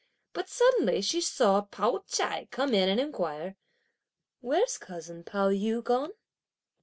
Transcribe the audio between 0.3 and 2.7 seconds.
But suddenly, she saw Pao ch'ai